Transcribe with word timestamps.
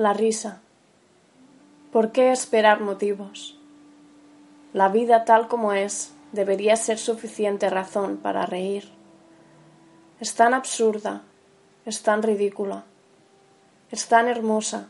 La 0.00 0.14
risa. 0.14 0.62
¿Por 1.92 2.10
qué 2.10 2.32
esperar 2.32 2.80
motivos? 2.80 3.58
La 4.72 4.88
vida 4.88 5.26
tal 5.26 5.46
como 5.46 5.74
es 5.74 6.14
debería 6.32 6.74
ser 6.76 6.96
suficiente 6.96 7.68
razón 7.68 8.16
para 8.16 8.46
reír. 8.46 8.88
Es 10.18 10.34
tan 10.34 10.54
absurda, 10.54 11.20
es 11.84 12.02
tan 12.02 12.22
ridícula, 12.22 12.84
es 13.90 14.08
tan 14.08 14.28
hermosa, 14.28 14.88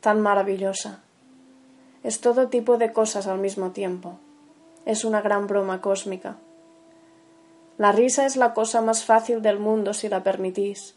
tan 0.00 0.20
maravillosa. 0.20 1.00
Es 2.04 2.20
todo 2.20 2.46
tipo 2.46 2.78
de 2.78 2.92
cosas 2.92 3.26
al 3.26 3.40
mismo 3.40 3.72
tiempo. 3.72 4.20
Es 4.84 5.04
una 5.04 5.22
gran 5.22 5.48
broma 5.48 5.80
cósmica. 5.80 6.36
La 7.78 7.90
risa 7.90 8.26
es 8.26 8.36
la 8.36 8.54
cosa 8.54 8.80
más 8.80 9.04
fácil 9.04 9.42
del 9.42 9.58
mundo 9.58 9.92
si 9.92 10.08
la 10.08 10.22
permitís, 10.22 10.94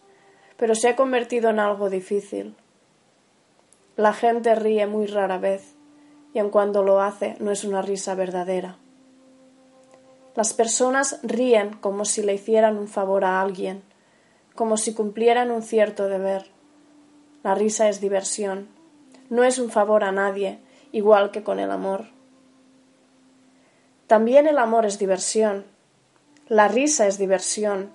pero 0.56 0.76
se 0.76 0.90
ha 0.90 0.96
convertido 0.96 1.50
en 1.50 1.58
algo 1.58 1.90
difícil. 1.90 2.56
La 3.98 4.14
gente 4.14 4.56
ríe 4.56 4.88
muy 4.88 5.06
rara 5.08 5.38
vez, 5.38 5.76
y 6.34 6.40
en 6.40 6.50
cuando 6.50 6.84
lo 6.84 7.02
hace 7.02 7.38
no 7.40 7.52
es 7.52 7.64
una 7.64 7.82
risa 7.82 8.14
verdadera. 8.14 8.78
Las 10.36 10.52
personas 10.52 11.20
ríen 11.24 11.78
como 11.78 12.04
si 12.04 12.22
le 12.22 12.34
hicieran 12.34 12.78
un 12.78 12.90
favor 12.90 13.24
a 13.24 13.40
alguien, 13.40 13.84
como 14.54 14.76
si 14.76 14.94
cumplieran 14.94 15.50
un 15.50 15.62
cierto 15.62 16.10
deber. 16.10 16.48
La 17.42 17.56
risa 17.56 17.88
es 17.88 18.02
diversión, 18.02 18.68
no 19.30 19.46
es 19.46 19.60
un 19.60 19.70
favor 19.70 20.04
a 20.04 20.12
nadie, 20.12 20.60
igual 20.92 21.32
que 21.32 21.44
con 21.44 21.60
el 21.60 21.72
amor. 21.72 22.08
También 24.08 24.46
el 24.46 24.58
amor 24.58 24.86
es 24.86 25.00
diversión, 25.00 25.64
la 26.50 26.68
risa 26.68 27.08
es 27.08 27.18
diversión, 27.18 27.92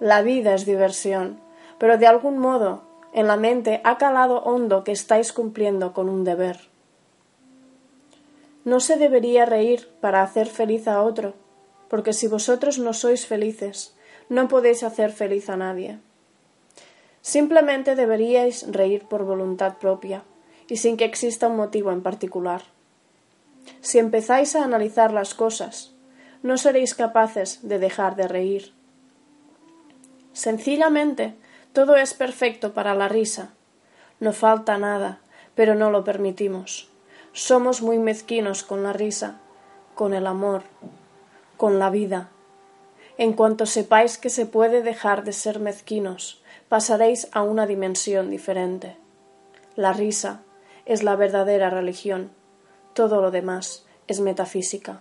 la 0.00 0.20
vida 0.22 0.54
es 0.54 0.66
diversión, 0.66 1.38
pero 1.78 1.96
de 1.96 2.08
algún 2.08 2.38
modo 2.38 2.87
en 3.12 3.26
la 3.26 3.36
mente 3.36 3.80
ha 3.84 3.98
calado 3.98 4.42
hondo 4.42 4.84
que 4.84 4.92
estáis 4.92 5.32
cumpliendo 5.32 5.92
con 5.92 6.08
un 6.08 6.24
deber. 6.24 6.60
No 8.64 8.80
se 8.80 8.96
debería 8.96 9.46
reír 9.46 9.88
para 10.00 10.22
hacer 10.22 10.46
feliz 10.46 10.88
a 10.88 11.02
otro, 11.02 11.34
porque 11.88 12.12
si 12.12 12.28
vosotros 12.28 12.78
no 12.78 12.92
sois 12.92 13.26
felices, 13.26 13.96
no 14.28 14.48
podéis 14.48 14.82
hacer 14.82 15.10
feliz 15.10 15.48
a 15.48 15.56
nadie. 15.56 15.98
Simplemente 17.22 17.94
deberíais 17.94 18.70
reír 18.70 19.04
por 19.04 19.24
voluntad 19.24 19.78
propia 19.78 20.24
y 20.68 20.76
sin 20.76 20.96
que 20.96 21.04
exista 21.04 21.48
un 21.48 21.56
motivo 21.56 21.92
en 21.92 22.02
particular. 22.02 22.62
Si 23.80 23.98
empezáis 23.98 24.54
a 24.54 24.64
analizar 24.64 25.12
las 25.12 25.34
cosas, 25.34 25.94
no 26.42 26.58
seréis 26.58 26.94
capaces 26.94 27.60
de 27.62 27.78
dejar 27.78 28.16
de 28.16 28.28
reír. 28.28 28.72
Sencillamente, 30.32 31.36
todo 31.78 31.94
es 31.94 32.12
perfecto 32.12 32.74
para 32.74 32.92
la 32.96 33.06
risa. 33.06 33.50
No 34.18 34.32
falta 34.32 34.78
nada, 34.78 35.20
pero 35.54 35.76
no 35.76 35.92
lo 35.92 36.02
permitimos. 36.02 36.88
Somos 37.32 37.82
muy 37.82 38.00
mezquinos 38.00 38.64
con 38.64 38.82
la 38.82 38.92
risa, 38.92 39.38
con 39.94 40.12
el 40.12 40.26
amor, 40.26 40.64
con 41.56 41.78
la 41.78 41.88
vida. 41.88 42.30
En 43.16 43.32
cuanto 43.32 43.64
sepáis 43.64 44.18
que 44.18 44.28
se 44.28 44.44
puede 44.44 44.82
dejar 44.82 45.22
de 45.22 45.32
ser 45.32 45.60
mezquinos, 45.60 46.42
pasaréis 46.68 47.28
a 47.30 47.42
una 47.42 47.64
dimensión 47.64 48.28
diferente. 48.28 48.96
La 49.76 49.92
risa 49.92 50.40
es 50.84 51.04
la 51.04 51.14
verdadera 51.14 51.70
religión, 51.70 52.32
todo 52.92 53.22
lo 53.22 53.30
demás 53.30 53.86
es 54.08 54.18
metafísica. 54.18 55.00